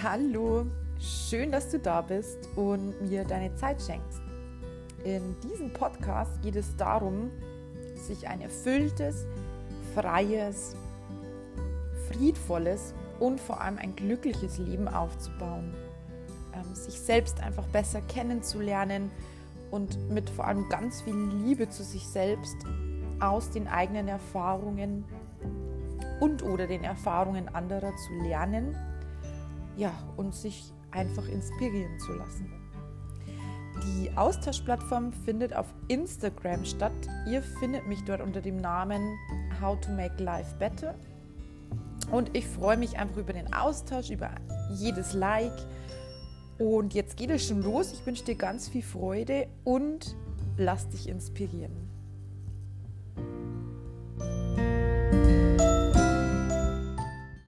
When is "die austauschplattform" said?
33.84-35.12